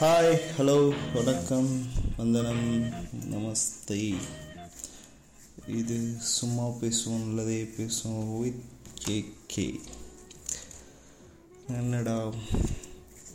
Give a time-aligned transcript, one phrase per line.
[0.00, 1.86] Hi hello வணக்கம்
[2.16, 2.84] வந்தனம்
[3.30, 4.14] நமஸ்தே.
[5.66, 8.62] இது சும்மா பேசுவோம் நல்லதே பேசுவோம் வித்
[8.94, 9.80] கே கே
[11.68, 12.32] என்னடா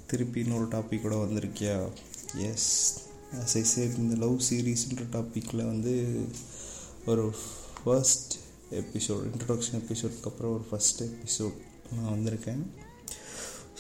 [0.07, 1.89] திருப்பி இன்னொரு டாப்பிக்கோட வந்திருக்கியா?
[2.35, 2.93] எஸ்
[3.33, 6.25] ஆஸ் ஐ சேட் இந்த லவ் சீரீஸ்ன்ற டாப்பிக்கில் வந்து
[7.05, 7.35] ஒரு
[7.83, 8.33] ஃபர்ஸ்ட்
[8.71, 11.53] எபிசோட் இன்ட்ரடக்ஷன் எபிசோடுக்கு அப்புறம் ஒரு ஃபஸ்ட் எபிசோட்
[11.93, 12.65] நான் வந்திருக்கேன்.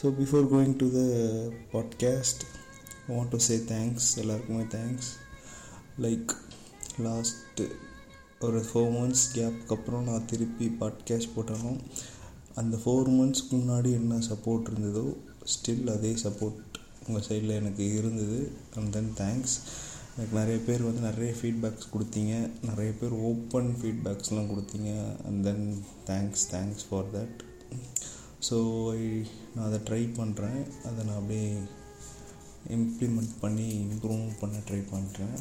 [0.01, 0.99] So before going to the
[1.71, 2.45] podcast
[3.07, 5.09] want to say thanks எல்லாருக்குமே தேங்க்ஸ்
[6.01, 6.31] லைக்
[7.03, 7.65] லாஸ்ட்டு
[8.39, 11.79] ஒரு ஃபோர் மந்த்ஸ் கேப்புக்கு அப்புறம் நான் திருப்பி பாட்காஸ்ட் போட்டாலும்
[12.55, 15.05] அந்த ஃபோர் மந்த்ஸ்க்கு முன்னாடி என்ன சப்போர்ட் இருந்ததோ
[15.53, 16.61] ஸ்டில் அதே சப்போர்ட்
[17.07, 18.51] உங்கள் சைடில் எனக்கு இருந்தது.
[18.75, 19.55] அண்ட் தென் தேங்க்ஸ்
[20.17, 22.33] எனக்கு நிறைய பேர் வந்து நிறைய ஃபீட்பேக்ஸ் கொடுத்தீங்க.
[22.63, 24.91] நிறைய பேர் ஓப்பன் ஃபீட்பேக்ஸ்லாம் கொடுத்தீங்க.
[25.25, 25.65] And then
[26.05, 27.37] thanks thanks for that
[28.49, 28.57] so
[29.55, 31.49] நான் அதை ட்ரை பண்ணுறேன் அதை நான் அப்படியே
[32.69, 35.35] இம்ப்ளிமெண்ட் பண்ணி இம்ப்ரூவ் பண்ண ட்ரை பண்ணுறேன்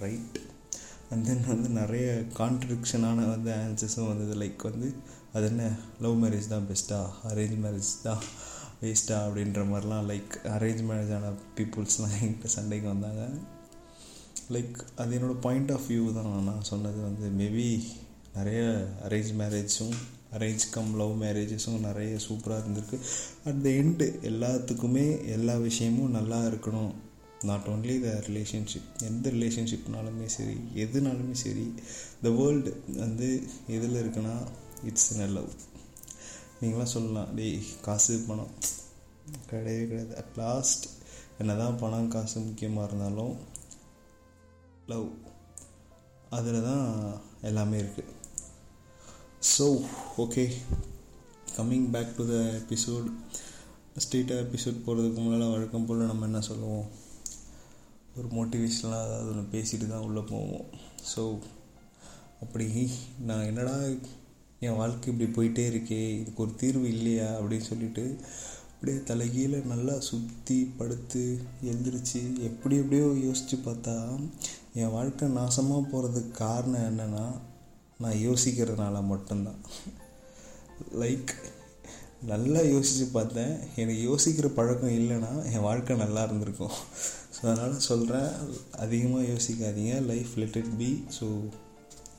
[0.00, 0.38] ரைட்
[1.10, 4.34] அண்ட் தென் வந்து நிறைய கான்ட்ரடிக்ஷனான வந்து ஆன்சர்ஸும் வந்தது.
[4.44, 4.94] லைக் வந்து
[5.32, 5.72] அது என்ன?
[6.00, 8.22] லவ் மேரேஜ் தான் பெஸ்ட்டாக அரேஞ்ச் மேரேஜ் தான்
[8.82, 13.28] வேஸ்ட்டா அப்படின்ற மாதிரிலாம் லைக் அரேஞ்ச் மேரேஜ் ஆன பீப்புள்ஸ்லாம் என்கிட்ட சண்டைக்கு வந்தாங்க.
[14.50, 16.42] லைக் அது என்னோடய பாயிண்ட் ஆஃப் வியூ தான்.
[16.42, 17.84] நான் சொன்னது வந்து மேபி
[18.34, 18.62] நிறைய
[19.08, 19.94] அரேஞ்ச் மேரேஜும்
[20.36, 22.98] அரேஞ்ச் கம் லவ் மேரேஜஸும் நிறைய சூப்பராக இருந்திருக்கு.
[23.48, 26.92] அட் த எண்டு எல்லாத்துக்குமே எல்லா விஷயமும் நல்லா இருக்கணும்.
[27.48, 31.66] நாட் ஓன்லி த ரிலேஷன்ஷிப் எந்த ரிலேஷன்ஷிப்னாலுமே சரி எதுனாலுமே சரி
[32.22, 33.28] த வேர்ல்டு வந்து
[33.76, 34.36] எதில் இருக்குன்னா
[34.90, 35.50] இட்ஸ் இன் லவ்
[36.60, 38.52] நீங்களாம் சொல்லலாம் டேய் காசு பணம்.
[39.50, 40.12] கிடையவே கிடையாது.
[40.20, 40.84] அட் லாஸ்ட்
[41.38, 43.34] என்ன தான் பணம் காசு முக்கியமாக இருந்தாலும்
[44.92, 45.08] லவ்
[46.36, 46.86] அதில் தான்
[47.48, 48.12] எல்லாமே இருக்குது
[49.44, 49.84] so
[50.18, 50.50] okay
[51.56, 53.08] coming back to the episode
[53.98, 56.86] ஸ்ட்ரீட்டாக episode போகிறதுக்கு முன்னால் வழக்கம் போல் நம்ம என்ன சொல்லுவோம்?
[58.16, 60.64] ஒரு மோட்டிவேஷனலாக அதாவது ஒன்று பேசிட்டு தான் உள்ளே போவோம்.
[61.16, 61.38] ஸோ
[62.40, 62.90] அப்படி
[63.20, 63.78] நான் என்னடா
[64.60, 68.16] என் வாழ்க்கை இப்படி போயிட்டே இருக்கே இதுக்கு ஒரு தீர்வு இல்லையா அப்படின்னு சொல்லிட்டு
[68.74, 74.28] அப்படியே தலைகீழ நல்லா சுற்றி படுத்து எழுந்திரிச்சு எப்படி எப்படியோ யோசித்து பார்த்தா
[74.74, 77.32] என் வாழ்க்கை நாசமாக போகிறதுக்கு காரணம் என்னென்னா
[78.02, 79.60] நான் யோசிக்கிறதுனால மட்டும்தான்.
[81.02, 81.32] லைக்
[82.30, 83.54] நல்லா யோசித்து பார்த்தேன்.
[83.80, 86.76] எனக்கு யோசிக்கிற பழக்கம் இல்லைன்னா என் வாழ்க்கை நல்லா இருந்திருக்கும்.
[87.34, 88.30] ஸோ அதனால் சொல்கிறேன்
[88.84, 89.94] அதிகமாக யோசிக்காதீங்க.
[90.10, 91.28] Life let it be so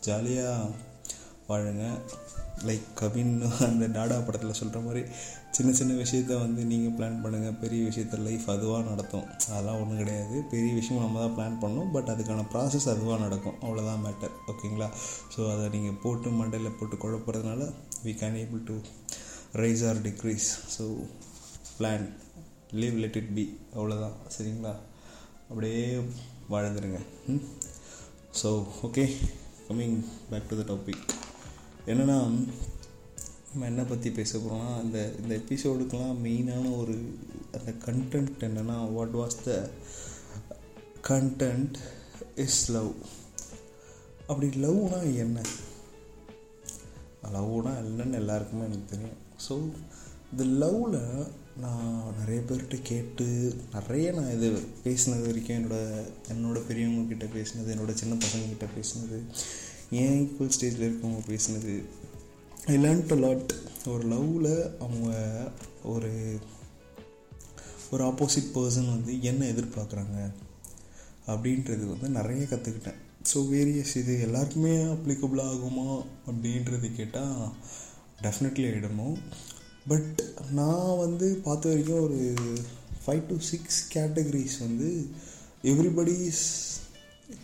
[0.08, 0.72] ஜாலியாக
[1.50, 1.86] வாழுங்க.
[2.68, 3.34] லைக் கவின்
[3.70, 5.04] அந்த டாடா படத்தில் சொல்கிற மாதிரி
[5.56, 9.28] சின்ன சின்ன விஷயத்த வந்து நீங்கள் பிளான் பண்ணுங்கள் பெரிய விஷயத்த லைஃப் அதுவாக நடத்தும்.
[9.50, 10.36] அதெல்லாம் ஒன்றும் கிடையாது.
[10.54, 13.58] பெரிய விஷயம் நம்ம தான் பிளான் பண்ணோம் பட் அதுக்கான ப்ராசஸ் அதுவாக நடக்கும்.
[13.66, 14.88] அவ்வளோதான் மேட்டர் ஓகேங்களா
[15.36, 17.68] ஸோ அதை நீங்கள் போட்டு மண்டையில் போட்டு குழப்பறதுனால
[18.06, 18.76] we can able to
[19.64, 20.86] rise or decrease so
[21.78, 22.06] plan
[22.82, 23.46] leave let it be
[23.78, 24.74] அவ்வளோதான் சரிங்களா?
[25.50, 25.82] அப்படியே
[26.54, 27.00] வாழ்ந்துருங்க.
[28.42, 28.50] So
[28.88, 29.04] okay
[29.68, 29.98] coming
[30.32, 31.06] back to the topic
[31.92, 32.18] என்னென்னா
[33.56, 36.96] நம்ம என்ன பற்றி பேச போகிறோம்னா அந்த இந்த எபிசோடுக்கெலாம் மெயினான ஒரு
[37.54, 39.52] அந்த கண்டென்ட் என்னென்னா what was the
[41.10, 41.78] content
[42.36, 42.92] is love
[44.28, 45.40] அப்படி லவ்னா என்ன?
[47.34, 49.18] லவ்னா என்னன்னு எல்லாருக்குமே எனக்கு தெரியும்.
[49.50, 49.54] ஸோ
[50.32, 51.00] இந்த லவ்வில்
[51.58, 51.88] நான்
[52.20, 53.28] நிறைய பேர்கிட்ட கேட்டு
[53.74, 54.50] நிறைய நான் இது
[54.84, 59.20] பேசினது வரைக்கும் என்னோடய என்னோடய பெரியவங்கக்கிட்ட பேசினது என்னோடய சின்ன பசங்கக்கிட்ட பேசினது
[59.92, 61.74] ஏன் ஈக்குவல் ஸ்டேஜில் இருக்கவங்க பேசினது
[62.68, 63.52] ஐ லேர்ன்ட் லாட்
[63.88, 65.08] ஒரு லவ்வில் அவங்க
[65.84, 66.12] ஒரு
[67.92, 70.18] ஒரு ஆப்போசிட் பர்சன் வந்து என்ன எதிர்பார்க்குறாங்க
[71.28, 73.02] அப்படின்றது வந்து நிறைய கற்றுக்கிட்டேன்
[73.34, 75.90] ஸோ வேரியஸ் இது எல்லாருக்குமே அப்ளிகபிள் ஆகுமா
[76.28, 77.44] அப்படின்றது கேட்டால்
[78.22, 79.16] டெஃபினெட்லி ஆகிடணும்
[79.88, 80.20] பட்
[80.52, 82.20] நான் வந்து பார்த்த வரைக்கும் ஒரு
[83.04, 84.90] ஃபைவ் டு சிக்ஸ் கேட்டகரிஸ் வந்து
[85.64, 86.44] எவ்ரிபடிஸ்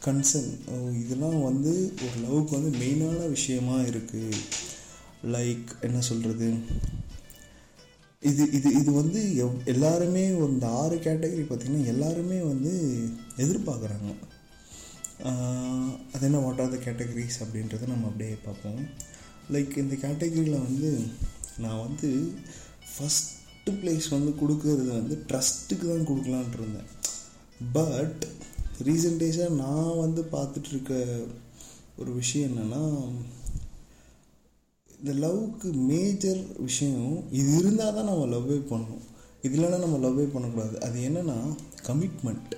[0.06, 0.52] கன்சர்ன்
[0.98, 1.74] இதெல்லாம் வந்து
[2.04, 4.42] ஒரு லவ்க்கு வந்து மெயினான விஷயமாக இருக்குது
[5.24, 6.48] லைக் என்ன சொல்கிறது
[8.24, 12.74] இது இது இது வந்து எவ் எல்லாருமே இந்த ஆறு கேட்டகரி பார்த்திங்கன்னா எல்லாருமே வந்து
[13.38, 14.12] எதிர்பார்க்குறாங்க
[16.14, 18.80] அது என்ன வாட் ஆர் த கேட்டகரிஸ் அப்படின்றத நம்ம அப்படியே பார்ப்போம்.
[19.54, 20.90] லைக் இந்த கேட்டகரியில் வந்து
[21.58, 22.10] நான் வந்து
[22.94, 26.90] ஃபஸ்ட்டு ப்ளேஸ் வந்து கொடுக்கறது வந்து ட்ரஸ்ட்டுக்கு தான் கொடுக்கலான்ட்டு இருந்தேன்.
[27.74, 28.24] பட்
[28.84, 30.94] ரீசெண்ட் டேஸாக நான் வந்து பார்த்துட்ருக்க
[31.98, 32.84] ஒரு விஷயம் என்னென்னா
[35.02, 39.06] இந்த லவ்வுக்கு மேஜர் விஷயம் இது இருந்தால் தான் நம்ம லவ்வே பண்ணணும்.
[39.46, 40.76] இது இல்லைன்னா நம்ம லவ்வே பண்ணக்கூடாது.
[40.88, 41.38] அது என்னென்னா
[41.88, 42.54] கமிட்மெண்ட்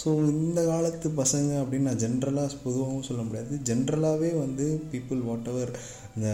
[0.00, 3.54] ஸோ இந்த காலத்து பசங்க அப்படின்னு நான் ஜென்ரலாக பொதுவாகவும் சொல்ல முடியாது.
[3.68, 5.72] ஜென்ரலாகவே வந்து பீப்புள் வாட் எவர்
[6.16, 6.28] இந்த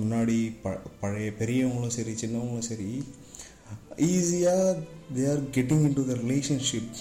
[0.00, 2.90] முன்னாடி ப பழைய பெரியவங்களும் சரி சின்னவங்களும் சரி
[4.10, 4.76] ஈஸியாக
[5.16, 6.92] they are getting in to the relationship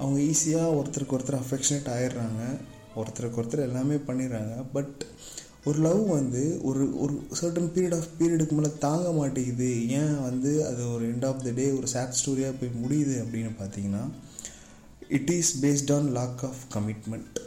[0.00, 2.42] அவங்க ஈஸியாக ஒருத்தருக்கு ஒருத்தர் அஃபெக்ஷனேட் ஆயிடுறாங்க.
[3.00, 4.54] ஒருத்தருக்கு ஒருத்தர் எல்லாமே பண்ணிடுறாங்க.
[4.76, 4.98] பட்
[5.64, 9.68] ஒரு லவ் வந்து ஒரு ஒரு சர்டன் பீரியட் ஆஃப் பீரியடுக்கு மேலே தாங்க மாட்டேங்குது.
[9.98, 14.02] ஏன் வந்து அது ஒரு எண்ட் ஆஃப் த டே ஒரு சேட் ஸ்டோரியாக போய் முடியுது அப்படின்னு பார்த்தீங்கன்னா
[15.18, 17.38] it is based on lack of commitment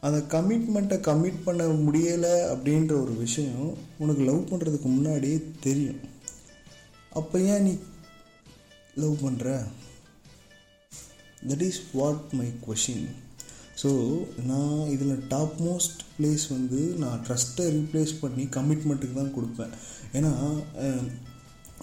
[0.00, 6.02] அந்த கமிட்மெண்ட்டை கமிட் பண்ண முடியலை அப்படின்ற ஒரு விஷயம் உனக்கு லவ் பண்ணுறதுக்கு முன்னாடியே தெரியும்.
[7.20, 7.72] அப்போ ஏன் நீ
[8.94, 9.56] லவ் பண்ணுற
[11.48, 13.08] that is what my question
[13.80, 13.90] so
[14.50, 19.74] நான் இதில் டாப் மோஸ்ட் பிளேஸ் வந்து நான் ட்ரஸ்ட்டை ரீப்ளேஸ் பண்ணி கமிட்மெண்ட்டுக்கு தான் கொடுப்பேன்.
[20.18, 20.32] ஏன்னா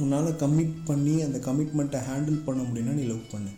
[0.04, 3.52] உன்னால் கமிட் பண்ணி அந்த கமிட்மெண்ட்டை ஹேண்டில் பண்ண முடியும்னா நீ லவ் பண்ணு.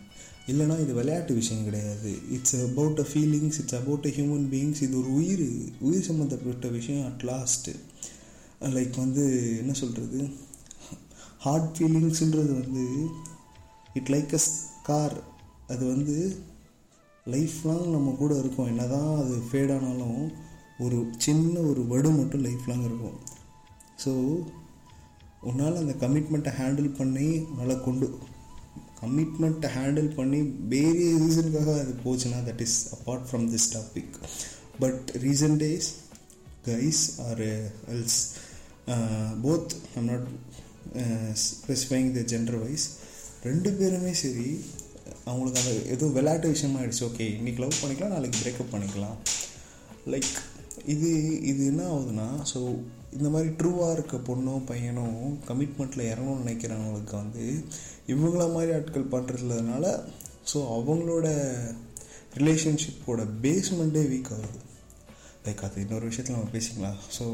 [0.50, 2.10] இல்லைனா இது விளையாட்டு விஷயம் கிடையாது.
[2.36, 5.42] It's about a feelings it's about a human beings இது ஒரு உயிர்
[5.88, 7.74] உயிர் சம்மந்தப்பட்ட விஷயம் அட் லாஸ்ட்டு
[8.76, 9.24] லைக் வந்து
[9.62, 10.20] என்ன சொல்கிறது
[11.46, 12.84] ஹார்ட் ஃபீலிங்ஸுன்றது வந்து
[13.98, 15.16] இட் லைக் அ ஸ்கார்
[15.74, 16.16] அது வந்து
[17.34, 18.70] லைஃப் லாங் நம்ம கூட இருக்கும்.
[18.72, 20.20] என்ன தான் அது ஃபேட் ஆனாலும்
[20.84, 23.16] ஒரு சின்ன ஒரு வேர்டு மட்டும் லைஃப் லாங் இருக்கும்.
[24.04, 24.12] ஸோ
[25.48, 28.06] உன்னால் அந்த கமிட்மெண்ட்டை ஹேண்டில் பண்ணி உன்னால் கொண்டு
[29.00, 30.38] கமிட்மெண்ட்டை ஹேண்டில் பண்ணி
[30.72, 34.14] வேறிய ரீசனுக்காக அது போச்சுன்னா that is apart from this topic
[34.82, 35.88] but recent days
[36.68, 37.42] guys are
[37.94, 38.18] else
[39.44, 40.26] both I'm not
[41.44, 42.86] specifying the gender wise
[43.48, 44.48] ரெண்டு பேருமே சரி
[45.30, 49.16] அவங்களுக்கு அந்த எதுவும் விளையாட்டு விஷயமா ஆகிடுச்சு ஓகே இன்றைக்கி லவ் பண்ணிக்கலாம் நாளைக்கு பிரேக்கப் பண்ணிக்கலாம்.
[50.12, 50.30] லைக்
[50.94, 51.08] இது
[51.50, 52.60] இது என்ன ஆகுதுன்னா ஸோ
[53.16, 57.44] இந்த மாதிரி ட்ரூவாக இருக்க பொண்ணும் பையனும் கமிட்மெண்ட்டில் இறங்கணும்னு நினைக்கிறவங்களுக்கு வந்து
[58.12, 59.86] இவங்கள மாதிரி ஆட்கள் பண்ணுறதுலனால
[60.52, 61.28] ஸோ அவங்களோட
[62.40, 64.58] ரிலேஷன்ஷிப்போட பேஸ்மெண்ட்டே வீக் ஆகுது.
[65.46, 66.98] லைக் அது இன்னொரு விஷயத்தில் நம்ம பேசிக்கலாம்.
[67.18, 67.24] ஸோ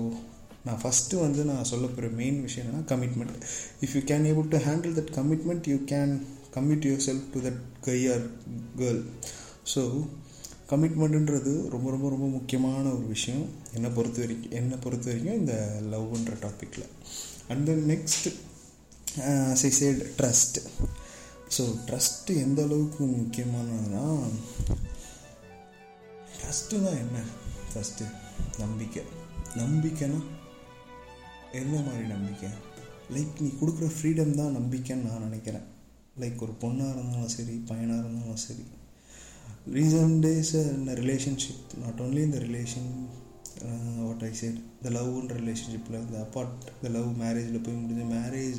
[0.66, 3.34] நான் ஃபஸ்ட்டு வந்து நான் சொல்ல போகிற மெயின் விஷயம் என்னென்னா commitment
[3.84, 6.14] if you can able to handle that commitment you can
[6.54, 8.26] commit yourself to that guy or
[8.80, 9.02] girl
[9.74, 9.82] so
[10.70, 13.46] கமிட்மெண்ட்டுன்றது ரொம்ப ரொம்ப ரொம்ப முக்கியமான ஒரு விஷயம்.
[13.76, 15.54] என்னை பொறுத்த வரைக்கும் என்னை பொறுத்த வரைக்கும் இந்த
[15.92, 16.86] லவ்ன்ற டாப்பிக்கில்
[17.50, 18.28] அண்ட் தென் நெக்ஸ்ட்
[19.62, 20.58] சை சைட் ட்ரஸ்ட்
[21.56, 24.04] ஸோ ட்ரஸ்ட்டு எந்த அளவுக்கு முக்கியமானதுன்னா
[26.38, 27.18] ட்ரஸ்ட்டு தான் என்ன?
[27.68, 28.06] ஃபஸ்ட்டு
[28.62, 29.02] நம்பிக்கை.
[29.60, 30.18] நம்பிக்கைனா
[31.60, 32.50] என்ன மாதிரி நம்பிக்கை?
[33.14, 35.66] லைக் நீ கொடுக்குற ஃப்ரீடம் தான் நம்பிக்கைன்னு நான் நினைக்கிறேன்.
[36.16, 38.64] லைக் ஒரு பொண்ணாக இருந்தாலும் சரி பையனாக இருந்தாலும் சரி.
[39.74, 42.88] ரீசன்ட் டேஸ் இந்த ரிலேஷன்ஷிப் நாட் ஓன்லி இந்த ரிலேஷன்
[44.00, 48.58] வாட் ஐ சைட் இந்த லவ்ன்ற ரிலேஷன்ஷிப்பில் இந்த அப்பார்ட் இந்த லவ் மேரேஜில் போய் முடிஞ்ச மேரேஜ்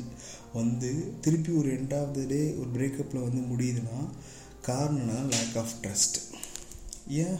[0.52, 3.98] வந்து திருப்பி ஒரு எண்ட் ஆஃப் த டே ஒரு பிரேக்கப்பில் வந்து முடியுதுன்னா
[4.68, 6.18] காரணம்னா லேக் ஆஃப் ட்ரஸ்ட்
[7.18, 7.38] ஏன்?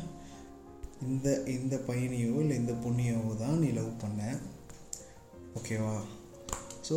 [1.03, 4.21] இந்த இந்த பையனையோ இல்லை இந்த பொண்ணையோ தான் நீ லவ் பண்ண.
[5.55, 5.97] ஓகேவா
[6.89, 6.97] ஸோ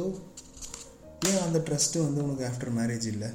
[1.27, 3.29] ஏன் அந்த ட்ரஸ்ட்டு வந்து உனக்கு ஆஃப்டர் மேரேஜ் இல்லை?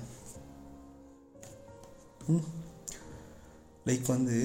[3.87, 4.37] லைக் வந்து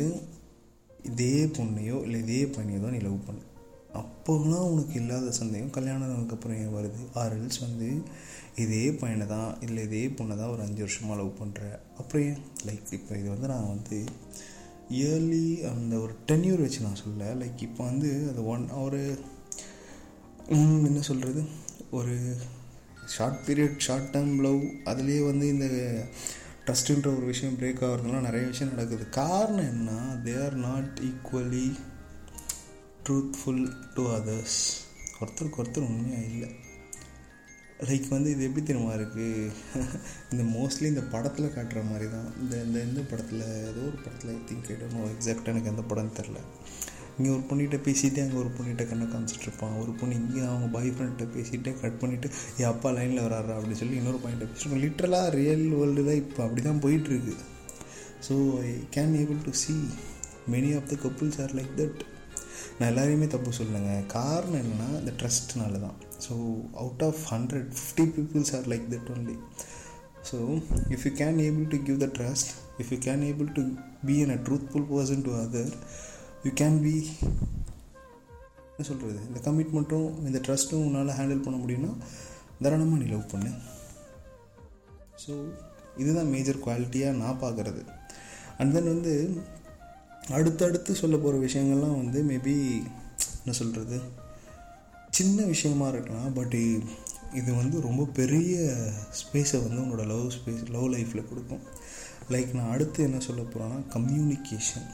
[1.05, 3.39] இதே பொண்ணையோ இல்லை இதே பையனையோ தான் நீ லவ் பண்ண.
[3.93, 6.99] அப்போலாம் உனக்கு இல்லாத சந்தேகம் கல்யாணம் அப்புறம் ஏன் வருது?
[7.15, 7.87] ஆர்எல்ஸ் வந்து
[8.55, 11.61] இதே பையனை தான் இல்லை இதே பொண்ணை தான் ஒரு அஞ்சு வருஷமாக லவ் பண்ணுற
[11.97, 12.41] அப்புறம் ஏன்?
[12.65, 13.99] லைக் இப்போ இது வந்து நான் வந்து
[14.99, 19.01] இயர்லி அந்த ஒரு டென்யூர் வச்சு நான் சொல்ல லைக் இப்போ வந்து அது ஒன் ஒரு
[20.87, 21.41] என்ன சொல்கிறது
[21.91, 22.15] ஒரு
[23.13, 24.61] short period short term love
[24.91, 25.67] அதுலேயே வந்து இந்த
[26.65, 29.05] ட்ரஸ்ட்டுன்ற ஒரு விஷயம் பிரேக் ஆகிறதுலாம் நிறைய விஷயம் நடக்குது.
[29.19, 29.91] காரணம் என்ன?
[30.25, 31.67] They are not equally
[33.05, 33.63] truthful
[33.95, 34.59] to others
[35.21, 36.49] ஒருத்தருக்கு ஒருத்தர் உண்மையாக இல்லை.
[37.87, 39.27] லைக் வந்து இது எப்படி தெரியுமா இருக்குது
[40.31, 44.39] இந்த மோஸ்ட்லி இந்த படத்தில் காட்டுற மாதிரி தான் இந்த இந்த இந்த படத்தில் ஏதோ ஒரு படத்தில் ஐ
[44.49, 46.39] திங்க் ஐடோ எக்ஸாக்டாக எனக்கு எந்த படம்னு தெரில
[47.19, 51.27] இங்கே ஒரு பொண்ணிகிட்ட பேசிகிட்டே அங்கே ஒரு பொண்ணிகிட்ட கண்ணை காமிச்சிட்ருப்பான் ஒரு பொண்ணு இங்கே அவங்க பாய் ஃப்ரெண்ட்டை
[51.33, 56.03] பேசிகிட்டே கட் பண்ணிவிட்டு என் அப்பா லைனில் வராரு அப்படின்னு சொல்லி இன்னொரு பாயிண்ட்டை பேசிட்டு லிட்ரலாக ரியல் வேர்ல்டு
[56.03, 57.35] தான் இப்போ அப்படி தான் போயிட்டுருக்கு.
[58.27, 59.75] So I can able to see
[60.51, 61.99] many of the couples are like that
[62.79, 66.33] நான் எல்லாரையுமே தப்பு சொல்லுங்க காரணம் என்னென்னா இந்த ட்ரஸ்ட்னால தான் so
[66.75, 69.35] out of hundred fifty peoples are like that only
[70.29, 70.37] so
[70.95, 73.63] if you can able to give the trust if you can able to
[74.05, 75.73] be an a truthful person to other
[76.43, 76.93] you can be
[78.71, 81.91] என்ன சொல்கிறது இந்த கமிட்மெண்ட்டும் இந்த ட்ரஸ்ட்டும் உன்னால் handle பண்ண முடியும்னா
[82.61, 83.51] தாராளமாக நீ love பண்ணு.
[85.23, 85.33] ஸோ
[86.01, 87.81] இதுதான் மேஜர் குவாலிட்டியாக நான் பார்க்குறது.
[88.57, 89.13] அண்ட் தென் வந்து
[90.37, 92.55] அடுத்தடுத்து சொல்ல போகிற விஷயங்கள்லாம் வந்து மேபி
[93.41, 93.99] என்ன சொல்கிறது
[95.19, 96.57] சின்ன விஷயமா இருக்கலாம் பட்
[97.39, 98.55] இது வந்து ரொம்ப பெரிய
[99.21, 101.63] ஸ்பேஸை வந்து உன்னோட லவ் ஸ்பேஸ் லவ் லைஃப்பில் கொடுக்கும்.
[102.33, 104.87] லைக் நான் அடுத்து என்ன சொல்ல போகிறேன்னா கம்யூனிகேஷன்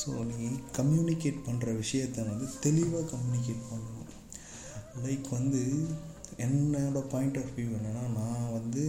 [0.00, 4.10] ஸோ நீ கம்யூனிகேட் பண்ணுற விஷயத்த வந்து தெளிவாக கம்யூனிகேட் பண்ணணும்.
[5.06, 5.62] லைக் வந்து
[6.44, 8.84] என்னோட பாயிண்ட் ஆஃப் வியூ என்னென்னா நான் வந்து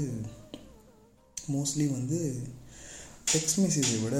[1.55, 2.19] மோஸ்ட்லி வந்து
[3.33, 4.17] டெக்ஸ்ட் மெசேஜை விட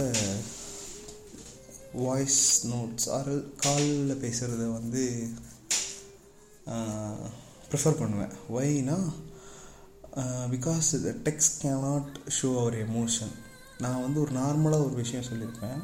[2.05, 2.41] வாய்ஸ்
[2.71, 3.31] நோட்ஸ் ஆர்
[3.65, 5.03] காலில் பேசுகிறத வந்து
[7.71, 8.33] ப்ரிஃபர் பண்ணுவேன்.
[8.57, 8.97] ஒய்னா
[10.53, 13.33] because the text cannot show our emotion
[13.83, 15.81] நான் வந்து ஒரு நார்மலாக ஒரு விஷயம் சொல்லியிருப்பேன்.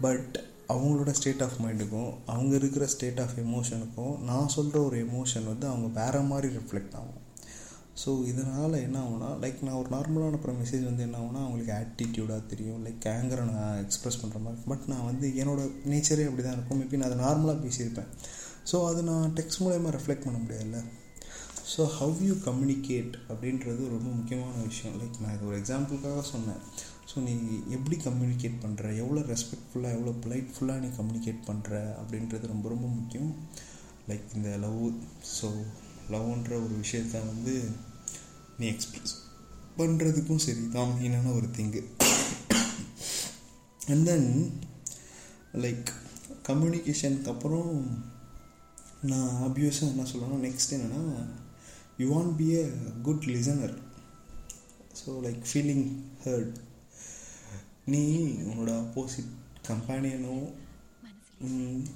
[0.00, 0.34] பட்
[0.68, 5.88] அவங்களோட ஸ்டேட் ஆஃப் மைண்டுக்கும் அவங்க இருக்கிற ஸ்டேட் ஆஃப் எமோஷனுக்கும் நான் சொல்கிற ஒரு எமோஷன் வந்து அவங்க
[6.00, 7.22] வேறு மாதிரி ரிஃப்ளெக்ட் ஆகும்.
[8.02, 12.42] ஸோ இதனால் என்ன ஆகும்னா லைக் நான் ஒரு நார்மலான அப்புறம் மெசேஜ் வந்து என்ன ஆகுனா அவங்களுக்கு ஆட்டிடியூடாக
[12.46, 14.62] தெரியும் லைக் ஆங்கரை நான் எக்ஸ்ப்ரெஸ் பண்ணுற மாதிரி.
[14.66, 16.80] பட் நான் வந்து என்னோடய நேச்சரே அப்படி தான் இருக்கும்.
[16.80, 18.10] மேபி நான் அதை நார்மலாக பேசியிருப்பேன்.
[18.72, 20.80] ஸோ அது நான் டெக்ஸ்ட் மூலயமா ரெஃப்ளெக்ட் பண்ண முடியாதுல்ல?
[21.72, 25.00] ஸோ ஹவ் யூ கம்யூனிகேட் அப்படின்றது ரொம்ப முக்கியமான விஷயம்.
[25.00, 26.60] லைக் நான் இது ஒரு எக்ஸாம்பிளுக்காக சொன்னேன்.
[27.06, 27.34] ஸோ நீ
[27.70, 31.70] எப்படி கம்யூனிகேட் பண்ணுற எவ்வளோ ரெஸ்பெக்ட்ஃபுல்லாக எவ்வளோ பொலைட்ஃபுல்லாக நீ கம்யூனிகேட் பண்ணுற
[32.00, 33.30] அப்படின்றது ரொம்ப ரொம்ப முக்கியம்.
[34.08, 34.80] லைக் இந்த லவ்
[35.36, 35.48] ஸோ
[36.10, 37.54] லவ்ன்ற ஒரு விஷயத்த வந்து
[38.58, 39.14] நீ எக்ஸ்பிரஸ்
[39.78, 41.80] பண்ணுறதுக்கும் சரி தான் மெயினான ஒரு திங்கு
[43.86, 44.28] அண்ட் தென்
[45.54, 45.88] லைக்
[46.42, 47.72] கம்யூனிகேஷனுக்கு அப்புறம்
[49.02, 51.02] நான் ஆப்வியஸாக என்ன சொல்லணும் நெக்ஸ்ட் என்னென்னா
[51.98, 52.64] you want be a
[53.02, 53.74] good listener
[55.00, 55.86] so like feeling
[56.24, 56.56] hurt
[57.86, 58.00] நீ
[58.50, 59.32] உன்னோட ஆப்போசிட்
[59.68, 60.46] கம்பேனியனும்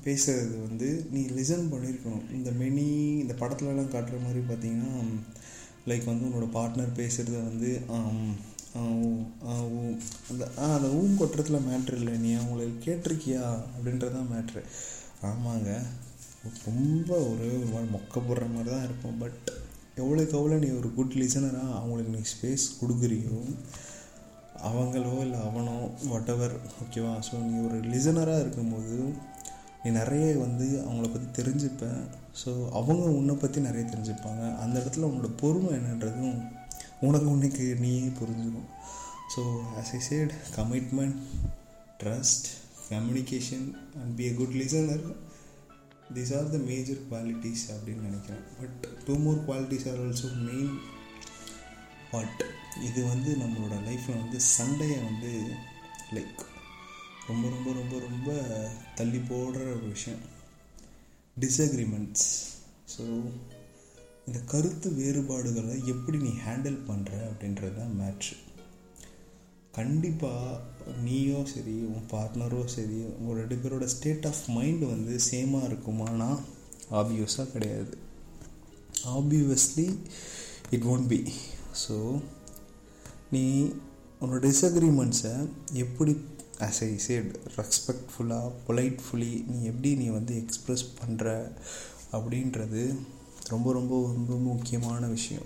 [0.04, 2.86] பேசுகிறது வந்து நீ லிசன் பண்ணியிருக்கணும் இந்த மெனி
[3.22, 4.92] இந்த படத்துலலாம் காட்டுற மாதிரி பார்த்தீங்கன்னா
[5.88, 7.70] லைக் வந்து உன்னோட பார்ட்னர் பேசுகிறத வந்து
[10.30, 12.14] அந்த அந்த ஊம் கொட்டுறதுல மேட்ரு இல்லை.
[12.24, 13.44] நீ அவங்கள கேட்டிருக்கியா
[13.74, 14.62] அப்படின்றதான் மேட்ரு
[15.30, 15.70] ஆமாங்க.
[16.66, 19.18] ரொம்ப ஒரு ஒரு மாதிரி மொக்க போடுற மாதிரி தான் இருப்போம்.
[19.22, 19.40] பட்
[19.96, 23.40] எவ்வளோக்கு எவ்வளோ நீ ஒரு குட் லிசனராக அவங்களுக்கு நீ ஸ்பேஸ் கொடுக்குறியோ
[24.68, 25.74] அவங்களோ இல்லை அவனோ
[26.10, 28.96] வாட் எவர் ஓகேவா ஸோ நீ ஒரு லிசனராக இருக்கும்போது
[29.82, 31.84] நீ நிறைய வந்து அவங்கள பற்றி தெரிஞ்சுப்ப.
[32.40, 34.42] ஸோ அவங்க உன்னை பற்றி நிறைய தெரிஞ்சுப்பாங்க.
[34.62, 36.36] அந்த இடத்துல உன்னோட பொறுமை என்னன்றதும்
[37.08, 38.68] உனக்கு உன்னைக்கு நீயே புரிஞ்சுக்கும்
[39.34, 39.42] so
[39.80, 41.18] as I said commitment
[42.02, 42.48] trust
[42.90, 43.66] communication
[44.00, 45.04] and be a good listener
[46.16, 48.44] these are the major qualities அப்படின்னு நினைக்கிறேன்.
[48.60, 50.72] But two more qualities are also main
[52.12, 52.40] but
[52.82, 55.32] இது வந்து நம்மளோட லைஃப்பில் வந்து சண்டையை வந்து
[56.12, 56.42] லைக்
[57.26, 58.30] ரொம்ப ரொம்ப ரொம்ப ரொம்ப
[58.94, 60.22] தள்ளி போடுற ஒரு விஷயம்.
[61.40, 62.28] டிஸ்அக்ரிமெண்ட்ஸ்
[62.94, 63.04] ஸோ
[64.26, 68.34] இந்த கருத்து வேறுபாடுகளை எப்படி நீ ஹேண்டில் பண்ணுற அப்படின்றது தான் மேட்ச்சு
[69.72, 70.60] கண்டிப்பாக
[71.02, 76.40] நீயோ சரி உன் பார்ட்னரோ சரி உங்கள் ரெண்டு பேரோட ஸ்டேட் ஆஃப் மைண்டு வந்து சேமாக இருக்குமானா
[76.90, 77.98] ஆப்வியஸாக கிடையாது.
[79.06, 79.98] Obviously
[80.70, 81.32] it won't be
[81.72, 82.20] so
[83.30, 83.70] நீ
[84.20, 86.16] உன்னோட டிஸ்அக்ரிமெண்ட்ஸை எப்படி
[86.58, 91.52] ஆஸ் ஐ சேட் ரெஸ்பெக்ட்ஃபுல்லாக பொலைட்ஃபுல்லி நீ எப்படி நீ வந்து எக்ஸ்ப்ரெஸ் பண்ணுற
[92.12, 92.96] அப்படின்றது
[93.48, 95.42] ரொம்ப ரொம்ப ரொம்ப முக்கியமான விஷயம்.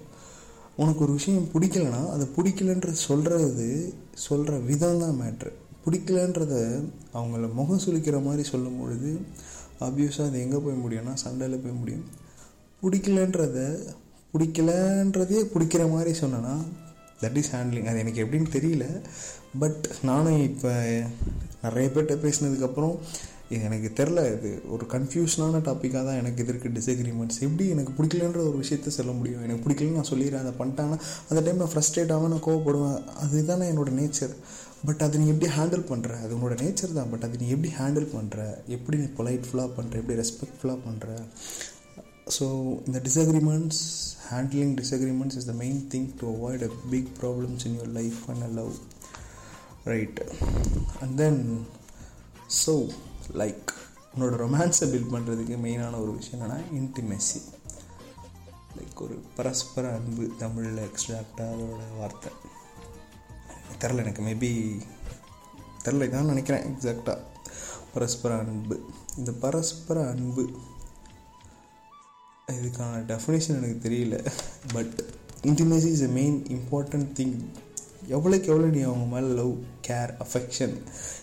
[0.76, 5.52] உனக்கு ஒரு விஷயம் பிடிக்கலனா அதை பிடிக்கலன்ற சொல்கிறது சொல்கிற விதம் தான் மேட்ரு
[5.86, 6.82] பிடிக்கலன்றத
[7.14, 9.20] அவங்கள முகம் சுளிக்கிற மாதிரி சொல்லும் பொழுது
[9.80, 12.04] ஆப்வியஸாக அது எங்கே போய் முடியும்னா சண்டையில் போய் முடியும்.
[12.82, 13.86] பிடிக்கலன்றத
[14.34, 16.54] பிடிக்கலன்றதே பிடிக்கிற மாதிரி சொன்னேன்னா
[17.24, 18.86] தட் இஸ் ஹேண்ட்லிங் அது எனக்கு எப்படின்னு தெரியல.
[19.62, 20.72] பட் நானும் இப்போ
[21.66, 22.96] நிறைய பேர்கிட்ட பேசினதுக்கப்புறம்
[23.52, 28.40] இது எனக்கு தெரில இது ஒரு கன்ஃபியூஷனான டாப்பிக்காக தான் எனக்கு இது இருக்குது டிஸ்அக்ரிமெண்ட்ஸ் எப்படி எனக்கு பிடிக்கலன்ற
[28.50, 29.42] ஒரு விஷயத்த சொல்ல முடியும்?
[29.46, 30.98] எனக்கு பிடிக்கலன்னு நான் சொல்லிடுறேன் அதை பண்ணிட்டாங்கன்னா
[31.28, 32.98] அந்த டைம் நான் ஃப்ரஸ்ட்ரேட் ஆகும் நான் கோவப்படுவேன்.
[33.24, 34.34] அதுதானே என்னோடய நேச்சர்
[34.88, 37.10] பட் அதை நீ எப்படி ஹேண்டில் பண்ணுற அது உன்னோட நேச்சர் தான்.
[37.12, 38.38] பட் அதை நீ எப்படி ஹேண்டில் பண்ணுற
[38.76, 41.08] எப்படி நீ பொலைட்ஃபுல்லாக பண்ணுற எப்படி ரெஸ்பெக்ட்ஃபுல்லாக பண்ணுற
[42.26, 42.42] ஸோ
[42.86, 43.80] இந்த disagreements
[44.30, 48.42] handling disagreements is the main thing to avoid a big problems in your life and
[48.42, 48.74] a love
[49.84, 50.24] right
[51.00, 51.66] and then
[52.66, 52.88] so
[53.32, 53.68] like
[54.16, 57.40] உன்னோட ரொமான்ஸை பில்ட் பண்ணுறதுக்கு மெயினான ஒரு விஷயம் என்னென்னா இன்டிமெசி
[58.78, 62.32] லைக் ஒரு பரஸ்பர அன்பு தமிழில் எக்ஸ்ட்ராக்டாக அதோட வார்த்தை.
[63.80, 64.50] தெரில எனக்கு மேபி
[65.84, 67.18] தெரில இதான் நினைக்கிறேன் எக்ஸாக்டாக
[67.94, 68.80] பரஸ்பர அன்பு.
[69.16, 70.50] இந்த பரஸ்பர அன்பு
[72.48, 74.16] இதுக்கான டெஃபினேஷன் எனக்கு தெரியல.
[74.72, 74.94] But
[75.42, 77.36] intimacy is a main important thing
[78.08, 79.52] எவ்வளோக்கு எவ்வளோ நீ அவங்க மேலே லவ்
[79.88, 80.74] கேர் அஃபெக்ஷன்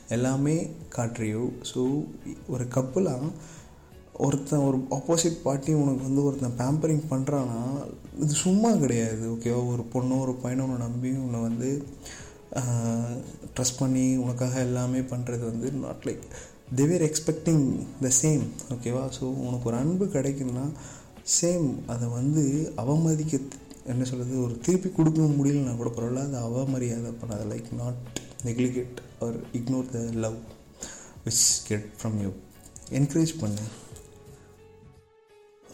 [0.10, 0.56] எல்லாமே
[0.96, 1.82] காட்டுறியோ ஸோ
[2.48, 3.30] ஒரு கப்புலாக
[4.14, 7.60] ஒருத்தன் ஒரு ஆப்போசிட் பார்ட்டி உனக்கு வந்து ஒருத்தன் பேம்பரிங் பண்ணுறான்னா
[8.20, 11.70] இது சும்மா கிடையாது ஓகேவா ஒரு பொண்ணோ ஒரு பையனோ உன்னை நம்பி உன்னை வந்து
[13.56, 16.26] ட்ரஸ்ட் பண்ணி உனக்காக எல்லாமே பண்ணுறது வந்து not like
[16.76, 17.64] they're expecting
[18.02, 20.66] the same ஓகேவா ஸோ உனக்கு ஒரு அன்பு கிடைக்குன்னா
[21.40, 22.44] சேம் அதை வந்து
[22.84, 23.40] அவமதிக்க
[23.92, 28.02] என்ன சொல்கிறது ஒரு திருப்பி கொடுக்க முடியலன்னா கூட பரவாயில்ல அதை அவமரியாதை பண்ணாத like not
[28.48, 30.38] neglect or ignore the love
[31.26, 32.32] which get from you
[33.00, 33.66] encourage பண்ணு.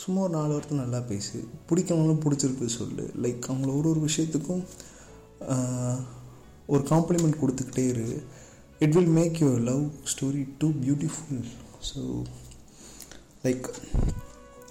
[0.04, 1.38] சும்மா ஒரு நாலு வாரத்தை நல்லா பேசு.
[1.70, 3.06] பிடிக்கவங்களும் பிடிச்சிருக்கு சொல்லு.
[3.24, 4.64] லைக் அவங்கள ஒரு ஒரு விஷயத்துக்கும்
[6.74, 8.08] ஒரு காம்ப்ளிமெண்ட் கொடுத்துக்கிட்டே இரு.
[8.80, 11.44] It will make your love story too beautiful
[11.90, 12.02] so
[13.46, 13.68] like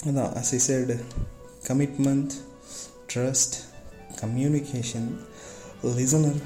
[0.06, 0.96] அதான் as I said
[1.68, 2.32] commitment
[3.14, 3.56] trust
[4.20, 5.08] communication
[5.96, 6.40] listener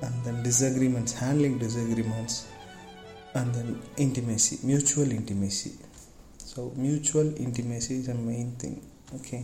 [0.00, 2.38] and then disagreements handling disagreements
[3.32, 5.70] and then intimacy mutual intimacy
[6.54, 8.78] so mutual intimacy is a main thing
[9.14, 9.38] okay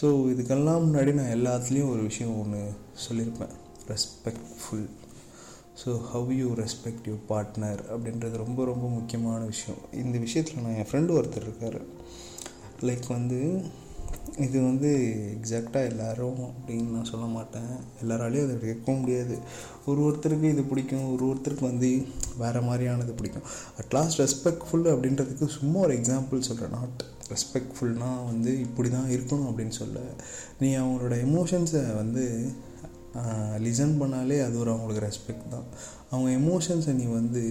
[0.00, 2.60] so இதுக்கெல்லாம் முன்னாடி நான் எல்லாத்துலேயும் ஒரு விஷயம் ஒன்று
[3.08, 3.52] சொல்லியிருப்பேன்.
[3.88, 4.86] Respectful
[5.80, 9.78] so how you respect you partner அப்படின்றது ரொம்ப ரொம்ப முக்கியமான விஷயம்.
[9.92, 11.80] இந்த விஷயத்தில் நான் என் ஃப்ரெண்டு ஒருத்தர் இருக்கார்.
[12.88, 13.40] லைக் வந்து
[14.38, 14.90] இது வந்து
[15.36, 17.70] எக்ஸாக்டாக எல்லோரும் அப்படின்னு நான் சொல்ல மாட்டேன்.
[18.02, 19.36] எல்லாராலையும் அதை கேட்கவும் முடியாது.
[19.86, 21.90] ஒரு ஒருத்தருக்கு இது பிடிக்கும் ஒரு ஒருத்தருக்கு வந்து
[22.42, 23.46] வேறு மாதிரியானது பிடிக்கும்.
[23.82, 27.02] அட்லாஸ்ட் ரெஸ்பெக்ட்ஃபுல் அப்படின்றதுக்கு சும்மா ஒரு எக்ஸாம்பிள் சொல்கிறேன் நாட்
[27.32, 29.98] ரெஸ்பெக்ட்ஃபுல்னால் வந்து இப்படி தான் இருக்கணும் அப்படின்னு சொல்ல.
[30.60, 32.24] நீ அவங்களோட எமோஷன்ஸை வந்து
[33.64, 35.66] லிசன் பண்ணாலே அது ஒரு அவங்களுக்கு ரெஸ்பெக்ட் தான்.
[36.10, 37.42] அவங்க எமோஷன்ஸை நீ வந்து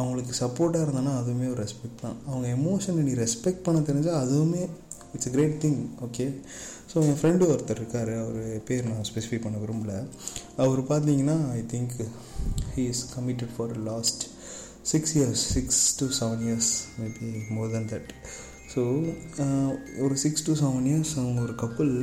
[0.00, 2.18] அவங்களுக்கு சப்போர்ட்டாக இருந்தானா அதுவுமே ஒரு ரெஸ்பெக்ட் தான்.
[2.28, 4.62] அவங்க எமோஷனை நீ ரெஸ்பெக்ட் பண்ண தெரிஞ்சால் அதுவுமே
[5.14, 6.26] it's a great thing okay
[6.90, 9.92] so N friend ஒருத்தர் இருக்கார் அவர் பேர் நான் ஸ்பெசிஃபை பண்ண விரும்பல.
[10.64, 11.94] அவர் பார்த்தீங்கன்னா I think
[12.74, 14.24] he is committed for last
[14.92, 16.70] six years six to seven years
[17.00, 18.10] maybe more then that
[18.72, 18.82] so
[20.06, 21.94] ஒரு சிக்ஸ் டு செவன் இயர்ஸ் அவங்க ஒரு கப்புள்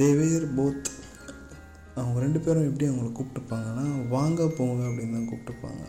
[0.00, 0.88] தேவேர் போத்
[2.02, 3.86] அவங்க ரெண்டு பேரும் எப்படி அவங்கள கூப்பிட்டுப்பாங்கன்னா
[4.16, 5.84] வாங்க போங்க அப்படின்னு தான் கூப்பிட்டுப்பாங்க.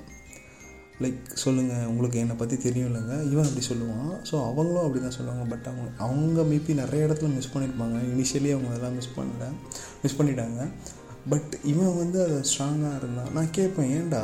[1.03, 4.09] லைக் சொல்லுங்கள் உங்களுக்கு என்னை பற்றி தெரியும் இல்லைங்க இவன் அப்படி சொல்லுவான்.
[4.29, 5.43] ஸோ அவங்களும் அப்படி தான் சொல்லுவாங்க.
[5.51, 7.99] பட் அவங்க அவங்க மேபி நிறைய இடத்துல மிஸ் பண்ணியிருப்பாங்க.
[8.13, 9.45] இனிஷியலி அவங்க அதெல்லாம் மிஸ் பண்ணல
[10.03, 10.59] மிஸ் பண்ணிட்டாங்க.
[11.31, 13.31] பட் இவன் வந்து அதை ஸ்ட்ராங்காக இருந்தான்.
[13.35, 14.21] நான் கேட்பேன் ஏன்டா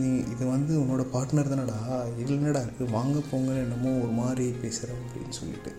[0.00, 1.78] நீ இது வந்து உன்னோட பார்ட்னர் தானடா?
[2.22, 5.72] இல்லைன்னடா இருக்குது வாங்க போங்கன்னு என்னமோ ஒரு மாதிரி பேசுகிற அப்படின்னு சொல்லிட்டு.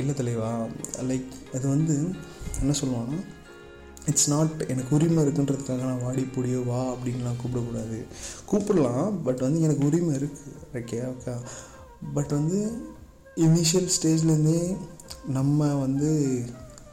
[0.00, 0.50] இல்லை தலைவா
[1.10, 1.94] லைக் அது வந்து
[2.62, 3.20] என்ன சொல்லுவான்னா
[4.06, 7.98] இட்ஸ் நாட் எனக்கு உரிமை இருக்குன்றதுக்காக நான் வாடி பொடியோ வா அப்படின்லாம் கூப்பிடக்கூடாது.
[8.50, 11.34] கூப்பிடலாம் பட் வந்து எனக்கு உரிமை இருக்குது ஓகே ஓகே
[12.14, 12.82] பட் வந்து
[13.36, 14.76] இனிஷியல் ஸ்டேஜ்லேருந்தே
[15.26, 16.10] நம்ம வந்து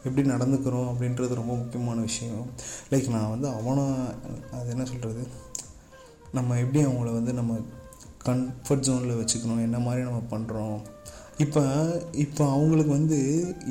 [0.04, 2.46] எப்படி நடந்துக்கிறோம் அப்படின்றது ரொம்ப முக்கியமான விஷயம்.
[2.89, 3.86] லைக் நான் வந்து அவனை
[4.52, 5.28] அது என்ன சொல்கிறது
[6.32, 7.60] நம்ம எப்படி அவங்கள வந்து நம்ம
[8.26, 9.62] கம்ஃபர்ட் ஜோனில் வச்சுக்கணும்?
[9.62, 10.80] என்ன மாதிரி நம்ம பண்ணுறோம்
[11.43, 11.62] இப்போ
[12.23, 13.17] இப்போ அவங்களுக்கு வந்து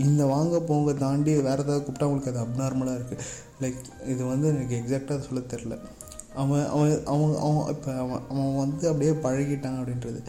[0.04, 3.24] இந்த வாங்க போங்க தாண்டி வேறு ஏதாவது கூப்பிட்டா அவங்களுக்கு அது அப்நார்மலாக இருக்குது
[3.62, 3.80] லைக்
[4.12, 5.76] இது வந்து எனக்கு எக்ஸாக்டாக சொல்ல தெரில
[6.42, 10.20] அவன் அவன் அவன் அவன் இப்போ அவன் அவன் வந்து அப்படியே பழகிட்டான் அப்படின்றது.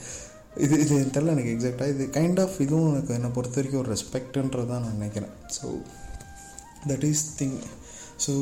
[0.65, 4.69] இது இது தெரில எனக்கு எக்ஸாக்டாக இது கைண்ட் ஆஃப் இதுவும் எனக்கு என்னை பொறுத்த வரைக்கும் ஒரு ரெஸ்பெக்ட்ன்றது
[4.71, 5.34] தான் நான் நினைக்கிறேன்.
[5.58, 5.67] So
[6.89, 7.58] that is thing
[8.26, 8.34] so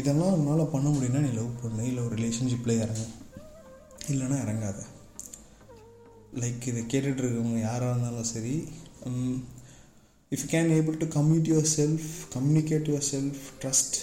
[0.00, 1.82] இதெல்லாம் உன்னால் பண்ண முடியும்னா நீ லவ் பண்ணு.
[1.90, 3.04] இல்லை ஒரு ரிலேஷன்ஷிப்பில் இறங்க.
[4.12, 4.80] இல்லைன்னா இறங்காத.
[6.43, 8.55] லைக் இதை கேட்டுட்டு இருக்கவங்க யாராக இருந்தாலும் சரி
[10.35, 13.97] if you can able to commute your self communicate your self trust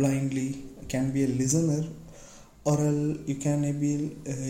[0.00, 0.48] blindly
[0.92, 1.82] can be a listener
[2.70, 3.90] or else you can be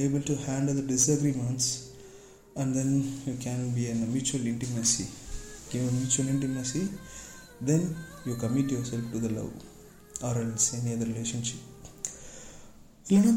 [0.07, 1.67] able to handle the disagreements
[2.61, 2.91] and then
[3.29, 5.07] you can be in a mutual intimacy
[5.71, 6.83] give a mutual intimacy
[7.61, 7.83] then
[8.27, 9.55] you commit yourself to the love
[10.27, 11.63] or else any other relationship
[13.11, 13.35] இல்லைன்னா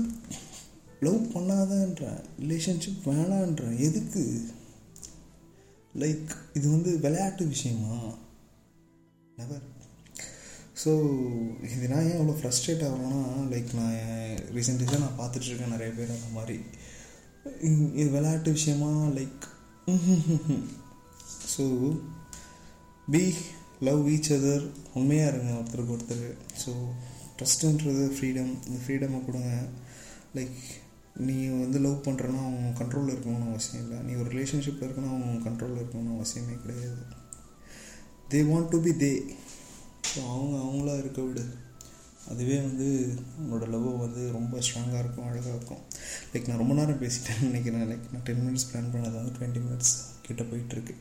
[1.07, 2.21] love பண்ணாதான்றேன்.
[2.43, 3.77] Relationship வேணான்றேன்.
[3.89, 4.23] எதுக்கு?
[6.03, 7.97] Like இது வந்து விளையாட்டு விஷயமா?
[9.39, 9.65] Never
[10.83, 10.93] so
[11.75, 13.21] இது நான் ஏன் அவ்வளோ ஃப்ரஸ்ட்ரேட் ஆகிறேன்னா
[13.53, 13.93] லைக் நான்
[14.57, 16.57] ரீசெண்ட் டேஸாக நான் பார்த்துட்ருக்கேன் நிறைய பேர் அந்த மாதிரி.
[18.01, 18.91] இது விளையாட்டு விஷயமா?
[19.19, 19.45] Like
[21.55, 21.65] so
[23.15, 23.23] be
[23.89, 24.65] love each other
[24.99, 26.27] உண்மையாக இருங்க ஒருத்தருக்கு ஒருத்தர்.
[26.63, 26.73] ஸோ
[27.39, 29.53] ட்ரஸ்ட்டுன்றது ஃப்ரீடம் இந்த ஃப்ரீடமை கொடுங்க.
[30.39, 30.59] லைக்
[31.17, 33.99] நீ வந்து லவ் பண்ணுறன்னா அவங்க கண்ட்ரோலில் இருக்கணும்னு அவசியம் இல்லை.
[34.07, 37.03] நீ ஒரு ரிலேஷன்ஷிப்பில் இருக்கணும் அவங்க கண்ட்ரோலில் இருக்கணும்னு அவசியமே கிடையாது.
[38.33, 39.13] They want to be they
[40.11, 41.45] so அவங்க அவங்களா இருக்க விடு.
[42.33, 42.87] அதுவே வந்து
[43.41, 45.83] உன்னோட லவ் வந்து ரொம்ப ஸ்ட்ராங்காக இருக்கும் அழகாக இருக்கும்.
[46.33, 47.89] லைக் நான் ரொம்ப நேரம் பேசிட்டேன்னு நினைக்கிறேன்.
[47.91, 49.95] லைக் நான் டென் மினிட்ஸ் பிளான் பண்ணது வந்து டுவெண்ட்டி மினிட்ஸ்
[50.27, 50.95] கிட்ட போயிட்டுருக்கு.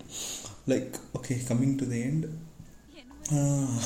[0.71, 2.26] Like okay coming to the end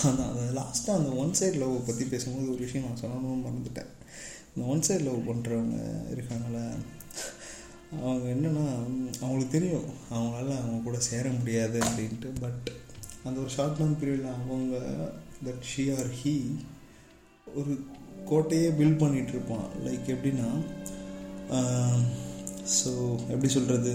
[0.08, 3.92] அதான் அது லாஸ்ட்டாக அந்த ஒன் சைட் லவ் பற்றி பேசும்போது ஒரு விஷயம் நான் சொல்லணும்னு மறந்துட்டேன்.
[4.58, 5.76] இந்த ஒன் சைட் லவ் பண்ணுறவங்க
[6.10, 6.56] இருக்காங்கள
[8.02, 8.64] அவங்க என்னென்னா
[9.20, 12.30] அவங்களுக்கு தெரியும் அவங்களால அவங்க கூட சேர முடியாது அப்படின்ட்டு.
[12.40, 12.66] பட்
[13.24, 14.80] அந்த ஒரு ஷார்ட் டேர்ம் பீரியடில் அவங்க
[15.46, 16.34] தட் ஷி ஆர் ஹீ
[17.56, 17.74] ஒரு
[18.30, 20.50] கோட்டையே பில்ட் பண்ணிகிட்ருப்பான் லைக் எப்படின்னா
[22.78, 22.92] ஸோ
[23.30, 23.94] எப்படி சொல்கிறது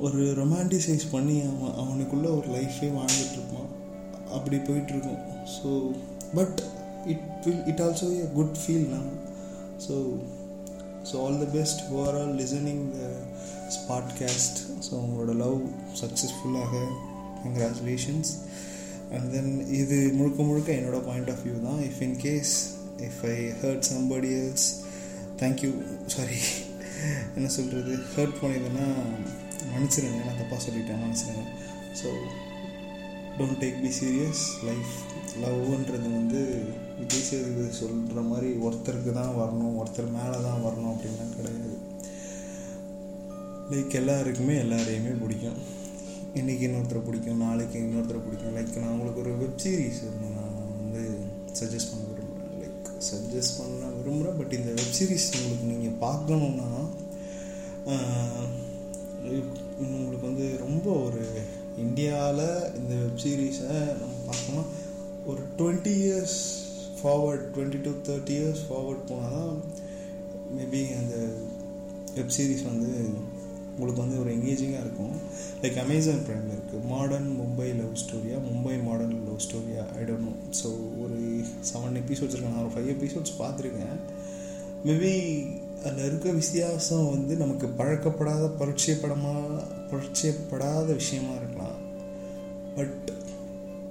[0.00, 3.70] ஒரு ரொமான்டிசைஸ் பண்ணி அவன் அவனுக்குள்ளே ஒரு லைஃபே வாழ்ந்துட்டுருப்பான்
[4.30, 5.22] அப்படி போயிட்டுருக்கும்
[5.56, 5.70] so
[6.34, 6.60] but
[7.06, 9.10] it will it also a good feel நான்
[9.86, 9.94] so
[11.10, 13.08] so all the best over all listening the
[13.88, 15.60] podcast so உங்களோட லவ்
[16.00, 16.74] சக்ஸஸ்ஃபுல்லாக
[17.44, 18.32] கங்க்ராச்சுலேஷன்ஸ்
[19.10, 21.80] அண்ட் தென் இது முழுக்க முழுக்க என்னோட பாயிண்ட் ஆஃப் வியூ தான்.
[21.80, 22.52] If in case
[22.98, 24.68] if I hurt somebody else
[25.42, 25.72] thank you
[26.06, 26.38] sorry
[27.36, 28.86] என்ன சொல்கிறது ஹர்ட் பண்ணியதுன்னா
[29.72, 30.20] மன்னிச்சிருங்க.
[30.26, 31.44] நான் தப்பாக சொல்லிட்டேன் மன்னிச்சிருங்க.
[32.02, 32.08] So
[33.38, 34.92] don't take be serious life
[35.42, 36.64] லவ்ன்றது வந்து
[37.02, 41.76] விஜய் சேதுபதி சொல்கிற மாதிரி ஒருத்தருக்கு தான் வரணும் ஒருத்தர் மேலே தான் வரணும் அப்படின்லாம் கிடையாது.
[43.72, 45.60] லைக் எல்லாருக்குமே எல்லாரையுமே பிடிக்கும்.
[46.40, 48.54] இன்றைக்கி இன்னொருத்தரை பிடிக்கும் நாளைக்கு இன்னொருத்தரை பிடிக்கும்.
[48.58, 51.02] லைக் நான் உங்களுக்கு ஒரு வெப் சீரிஸ் ஒன்று நான் வந்து
[51.60, 56.70] சஜஸ்ட் பண்ண விரும்புகிறேன் லைக் சஜஸ்ட் பண்ண விரும்புகிறேன் பட் இந்த வெப் சீரிஸ் உங்களுக்கு நீங்கள் பார்க்கணுன்னா
[59.84, 61.22] உங்களுக்கு வந்து ரொம்ப ஒரு
[61.84, 62.46] இந்தியாவில்
[62.80, 64.68] இந்த வெப் சீரிஸை நம்ம பார்க்கணும்
[65.30, 66.40] ஒரு twenty years
[67.02, 69.54] forward twenty to thirty years forward போனால் தான்
[70.56, 71.14] மேபி அந்த
[72.16, 72.90] வெப் சீரிஸ் வந்து
[73.72, 75.14] உங்களுக்கு வந்து ஒரு எங்கேஜிங்காக இருக்கும்.
[75.62, 80.34] லைக் அமேசான் ப்ரைமில் இருக்குது மாடர்ன் மும்பை லவ் ஸ்டோரியா மும்பை மாடர்ன் லவ் ஸ்டோரியா ஐ டோன்ட் நோ
[80.60, 80.70] ஸோ
[81.04, 81.18] ஒரு
[81.70, 83.96] செவன் எபிசோட்ஸ் இருக்கேன் நான் ஒரு ஃபைவ் எபிசோட்ஸ் பார்த்துருக்கேன்.
[84.86, 85.12] மேபி
[85.86, 89.62] அதில் இருக்க வித்தியாசம் வந்து நமக்கு பழக்கப்படாத பரிச்சயப்படமாக
[89.92, 91.78] பரிச்சயப்படாத விஷயமா இருக்கலாம்.
[92.76, 93.10] But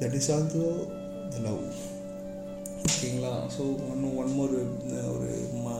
[0.01, 0.67] that is also
[1.33, 1.63] the love
[2.83, 3.33] ஓகேங்களா?
[3.55, 4.53] ஸோ ஒன்று ஒன் மோர்
[5.13, 5.29] ஒரு
[5.63, 5.75] ம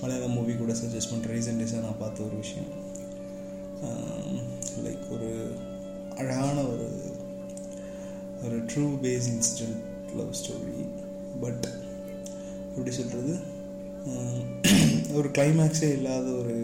[0.00, 2.70] மலையாளம் மூவி கூட சஜஸ்ட் பண்ணுறேன் ரீசெண்ட் டேஸாக நான் பார்த்த ஒரு விஷயம்.
[4.84, 5.28] லைக் ஒரு
[6.16, 6.88] அழகான ஒரு
[8.44, 9.80] ஒரு true base incident
[10.16, 10.76] love story
[11.40, 11.66] but
[12.70, 13.34] எப்படி சொல்கிறது
[15.12, 16.54] ஒரு கிளைமேக்ஸே இல்லாத ஒரு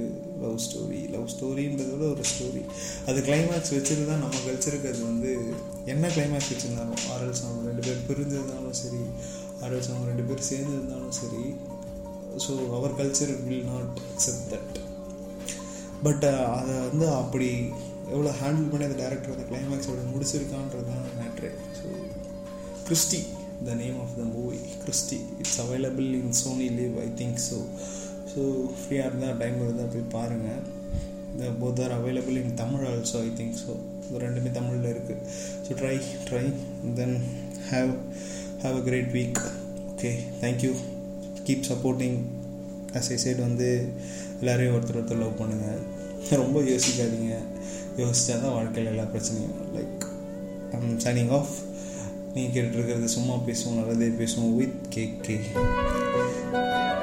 [0.41, 2.63] லவ் ஸ்டோரி லவ் ஸ்டோரின்றத விட ஒரு ஸ்டோரி
[3.07, 5.33] அது கிளைமேக்ஸ் வச்சுருந்தா நம்ம கல்ச்சருக்கு அது வந்து
[5.85, 9.03] என்ன கிளைமேக்ஸ் வச்சுருந்தாலும் ஆர்எல்ஸ் அவங்க ரெண்டு பேர் பிரிஞ்சிருந்தாலும் சரி
[9.61, 11.43] ஆர்எல்ஸ் அவங்க ரெண்டு பேரும் சேர்ந்து இருந்தாலும் சரி.
[12.45, 14.77] So our culture will not accept that
[16.03, 16.25] but
[16.57, 17.49] அதை வந்து அப்படி
[18.13, 21.87] எவ்வளோ ஹேண்டில் பண்ணி அந்த டேரக்டர் அந்த கிளைமேக்ஸ் அப்படி முடிச்சிருக்கான்றது தான் matter so
[22.85, 23.21] Christy
[23.67, 27.59] the name of the movie Christy it's available in Sony LIV I think so
[28.33, 28.43] so
[28.79, 30.63] ஃப்ரீயாக இருந்தால் டைம் இருந்தால் போய் பாருங்கள்
[31.33, 35.23] இந்த both are available in Tamil also I think so இது ரெண்டுமே தமிழில் இருக்குது
[35.65, 35.97] so try
[36.29, 36.45] try
[36.97, 37.17] then
[37.71, 37.93] have
[38.67, 39.39] have a great week
[39.91, 40.71] okay thank you
[41.45, 42.17] keep supporting
[42.93, 43.69] as I said வந்து
[44.41, 45.83] எல்லோரையும் ஒருத்தர் ஒருத்தர் லவ் பண்ணுங்கள்
[46.37, 47.35] ரொம்ப யோசிக்காதீங்க.
[47.99, 50.03] யோசித்தா தான் வாழ்க்கையில் எல்லா பிரச்சனையும் லைக்
[50.73, 51.53] ஐம் சைனிங் ஆஃப்
[52.35, 55.37] நீங்கள் கேட்டுருக்கிறது சும்மா பேசுவோம் நல்லதே பேசுவோம் with K K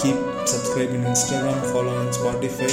[0.01, 2.69] keep subscribe in Instagram follow in Spotify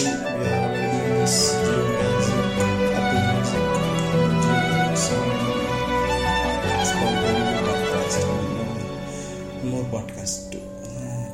[9.93, 10.59] podcast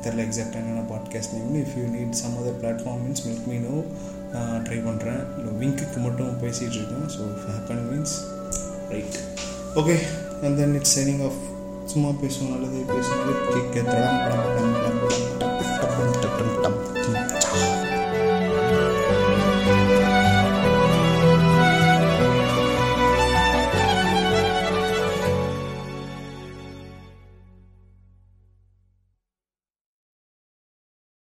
[0.03, 3.75] தெரில எக்ஸாக்டாக என்னென்ன podcast name if you need some other platform means milk மீனோ
[4.65, 8.15] ட்ரை பண்ணுறேன் இல்லை விங்க்குக்கு மட்டும் பேசிகிட்டு இருக்கேன் so if happen means
[8.89, 9.17] right
[9.75, 9.95] okay
[10.43, 11.39] and then it's signing off
[11.85, 14.99] சும்மா பேசுவோம் நல்லது பேசுவோம் கேட்க தடம் படம் படம் படம்
[15.81, 17.26] படம் டப் டப் டப் டப்